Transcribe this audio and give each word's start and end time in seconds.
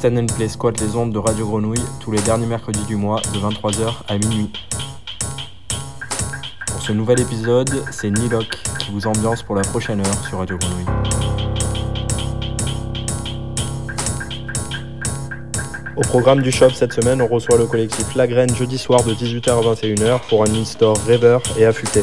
Stand 0.00 0.16
and 0.16 0.34
Play 0.34 0.48
squatte 0.48 0.80
les 0.80 0.96
ondes 0.96 1.12
de 1.12 1.18
Radio 1.18 1.46
Grenouille 1.46 1.84
tous 2.00 2.10
les 2.10 2.22
derniers 2.22 2.46
mercredis 2.46 2.84
du 2.84 2.96
mois 2.96 3.20
de 3.34 3.38
23h 3.38 3.96
à 4.08 4.16
minuit. 4.16 4.50
Pour 6.68 6.80
ce 6.80 6.92
nouvel 6.92 7.20
épisode, 7.20 7.84
c'est 7.90 8.10
Niloc 8.10 8.46
qui 8.78 8.92
vous 8.92 9.06
ambiance 9.06 9.42
pour 9.42 9.56
la 9.56 9.60
prochaine 9.60 10.00
heure 10.00 10.26
sur 10.26 10.38
Radio 10.38 10.56
Grenouille. 10.56 10.86
Au 15.98 16.00
programme 16.00 16.40
du 16.40 16.50
shop 16.50 16.70
cette 16.70 16.94
semaine, 16.94 17.20
on 17.20 17.26
reçoit 17.26 17.58
le 17.58 17.66
collectif 17.66 18.14
La 18.14 18.26
Graine 18.26 18.56
jeudi 18.56 18.78
soir 18.78 19.04
de 19.04 19.12
18h 19.12 19.50
à 19.50 19.74
21h 19.74 20.20
pour 20.30 20.44
un 20.44 20.54
in-store 20.54 20.96
rêveur 21.06 21.42
et 21.58 21.66
affûté. 21.66 22.00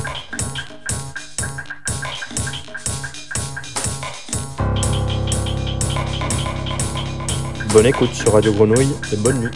Bonne 7.74 7.86
écoute 7.86 8.14
sur 8.14 8.34
Radio 8.34 8.54
Grenouille 8.54 8.94
et 9.12 9.18
bonne 9.18 9.40
nuit. 9.40 9.52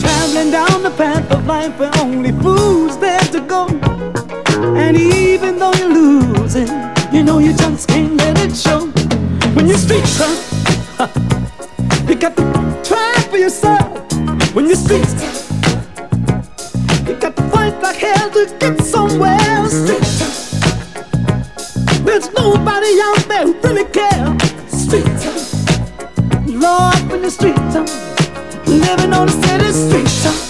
Traveling 0.00 0.50
down 0.50 0.82
the 0.82 0.94
path 0.96 1.30
of 1.30 1.46
life 1.46 1.78
where 1.78 1.90
only 1.98 2.32
fools 2.32 2.96
dare 2.96 3.20
to 3.32 3.40
go. 3.40 3.66
And 4.76 4.96
even 4.96 5.58
though 5.58 5.72
you're 5.74 5.92
losing, 5.92 6.68
you 7.12 7.22
know 7.22 7.38
you 7.38 7.52
just 7.52 7.88
can't 7.88 8.16
let 8.16 8.38
it 8.40 8.56
show. 8.56 8.86
When 9.54 9.68
you 9.68 9.76
speak 9.76 10.04
up, 10.98 11.10
you 12.08 12.14
got 12.14 12.36
to 12.36 12.44
try 12.82 13.14
for 13.30 13.36
yourself. 13.36 13.86
When 14.54 14.66
you 14.66 14.74
speak 14.74 15.04
up, 15.04 15.36
you 17.06 17.14
got 17.16 17.36
to 17.36 17.42
fight 17.50 17.80
like 17.82 17.96
hell 17.96 18.30
to 18.30 18.56
get 18.58 18.82
somewhere. 18.82 19.68
Streets 19.68 20.20
there's 22.04 22.32
nobody 22.32 23.00
out 23.02 23.28
there 23.28 23.44
who 23.44 23.54
really 23.60 23.84
cares. 23.84 24.42
Streets 24.68 25.26
up, 25.26 26.46
Lord, 26.46 27.10
when 27.10 27.22
the 27.22 27.30
streets 27.30 28.09
living 28.80 29.12
on 29.12 29.26
the 29.26 29.32
city 29.32 29.72
streets. 29.72 30.49